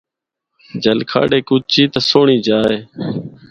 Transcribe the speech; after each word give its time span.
’جلکھڈ‘ 0.83 1.31
ہک 1.37 1.49
اُچی 1.53 1.83
تے 1.91 1.99
سہنڑی 2.09 2.37
جا 2.45 2.59
اے۔ 2.69 2.77